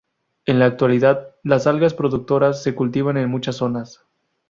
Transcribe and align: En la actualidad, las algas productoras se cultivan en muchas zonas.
En 0.47 0.57
la 0.57 0.65
actualidad, 0.65 1.35
las 1.43 1.67
algas 1.67 1.93
productoras 1.93 2.63
se 2.63 2.73
cultivan 2.73 3.17
en 3.17 3.29
muchas 3.29 3.57
zonas. 3.57 4.03